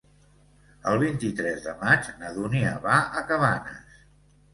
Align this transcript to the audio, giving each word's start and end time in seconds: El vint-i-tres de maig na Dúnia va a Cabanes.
El 0.91 0.95
vint-i-tres 1.01 1.61
de 1.65 1.75
maig 1.81 2.09
na 2.21 2.31
Dúnia 2.39 2.71
va 2.87 2.95
a 3.21 3.23
Cabanes. 3.29 4.01